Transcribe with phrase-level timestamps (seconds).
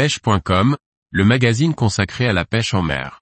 [0.00, 0.78] pêche.com,
[1.10, 3.20] le magazine consacré à la pêche en mer.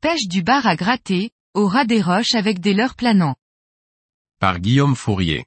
[0.00, 3.36] Pêche du bar à gratter, au ras des roches avec des leurres planants.
[4.38, 5.44] Par Guillaume Fourier.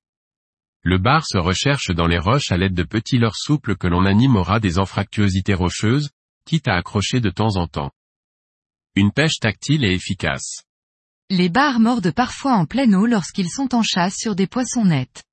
[0.83, 4.05] Le bar se recherche dans les roches à l'aide de petits leurres souples que l'on
[4.05, 6.11] anime au ras des anfractuosités rocheuses,
[6.45, 7.89] quitte à accrocher de temps en temps.
[8.95, 10.65] Une pêche tactile et efficace.
[11.31, 15.23] Les bars mordent parfois en pleine eau lorsqu'ils sont en chasse sur des poissons nets.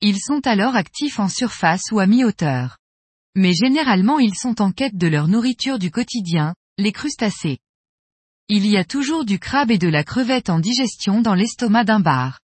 [0.00, 2.78] Ils sont alors actifs en surface ou à mi-hauteur.
[3.34, 7.58] Mais généralement ils sont en quête de leur nourriture du quotidien, les crustacés.
[8.48, 12.00] Il y a toujours du crabe et de la crevette en digestion dans l'estomac d'un
[12.00, 12.40] bar.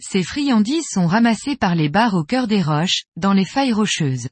[0.00, 4.28] Ces friandises sont ramassées par les bars au cœur des roches, dans les failles rocheuses.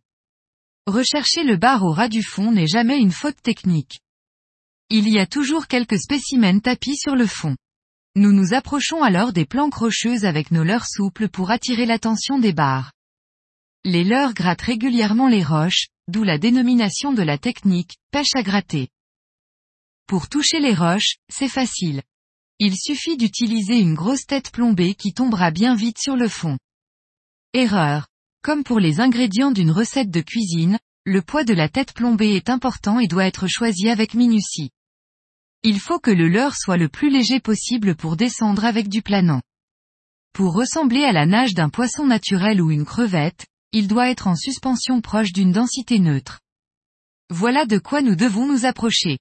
[0.88, 4.00] Rechercher le bar au ras du fond n'est jamais une faute technique.
[4.90, 7.56] Il y a toujours quelques spécimens tapis sur le fond.
[8.16, 12.52] Nous nous approchons alors des planques rocheuses avec nos leurres souples pour attirer l'attention des
[12.52, 12.92] bars.
[13.84, 18.88] Les leurres grattent régulièrement les roches, d'où la dénomination de la technique, pêche à gratter.
[20.06, 22.02] Pour toucher les roches, c'est facile.
[22.58, 26.58] Il suffit d'utiliser une grosse tête plombée qui tombera bien vite sur le fond.
[27.52, 28.06] Erreur.
[28.42, 32.48] Comme pour les ingrédients d'une recette de cuisine, le poids de la tête plombée est
[32.48, 34.70] important et doit être choisi avec minutie.
[35.62, 39.42] Il faut que le leurre soit le plus léger possible pour descendre avec du planant.
[40.32, 44.34] Pour ressembler à la nage d'un poisson naturel ou une crevette, il doit être en
[44.34, 46.40] suspension proche d'une densité neutre.
[47.28, 49.18] Voilà de quoi nous devons nous approcher.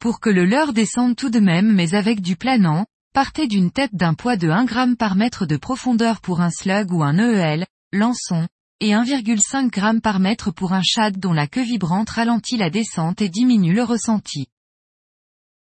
[0.00, 3.94] Pour que le leurre descende tout de même mais avec du planant, partez d'une tête
[3.94, 7.66] d'un poids de 1 g par mètre de profondeur pour un slug ou un EEL,
[7.92, 8.48] lançon,
[8.80, 13.20] et 1,5 g par mètre pour un shad dont la queue vibrante ralentit la descente
[13.20, 14.46] et diminue le ressenti.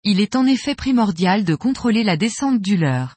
[0.02, 3.14] Il est en effet primordial de contrôler la descente du leurre.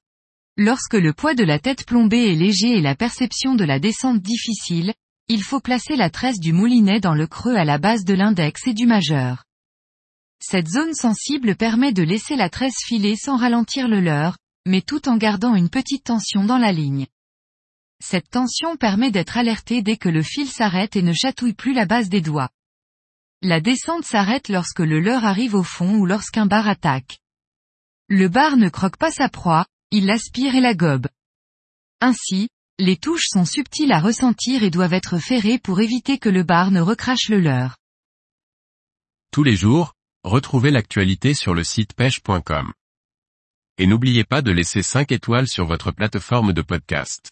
[0.56, 4.22] Lorsque le poids de la tête plombée est léger et la perception de la descente
[4.22, 4.94] difficile,
[5.28, 8.66] il faut placer la tresse du moulinet dans le creux à la base de l'index
[8.68, 9.44] et du majeur.
[10.40, 15.10] Cette zone sensible permet de laisser la tresse filer sans ralentir le leurre, mais tout
[15.10, 17.08] en gardant une petite tension dans la ligne.
[18.04, 21.86] Cette tension permet d'être alerté dès que le fil s'arrête et ne chatouille plus la
[21.86, 22.50] base des doigts.
[23.42, 27.20] La descente s'arrête lorsque le leurre arrive au fond ou lorsqu'un bar attaque.
[28.08, 31.08] Le bar ne croque pas sa proie, il l'aspire et la gobe.
[32.02, 32.50] Ainsi,
[32.80, 36.72] les touches sont subtiles à ressentir et doivent être ferrées pour éviter que le bar
[36.72, 37.78] ne recrache le leurre.
[39.32, 39.94] Tous les jours,
[40.24, 42.74] retrouvez l'actualité sur le site pêche.com.
[43.80, 47.32] Et n'oubliez pas de laisser 5 étoiles sur votre plateforme de podcast.